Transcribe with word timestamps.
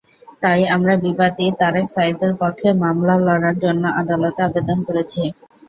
তাই 0.41 0.61
আমরা 0.75 0.93
বিবাদী 1.03 1.45
তারেক 1.59 1.85
সাঈদের 1.95 2.31
পক্ষে 2.41 2.67
মামলা 2.83 3.15
লড়ার 3.25 3.55
জন্য 3.63 3.83
আদালতে 4.01 4.39
আবেদন 4.47 4.77
করেছি। 4.87 5.21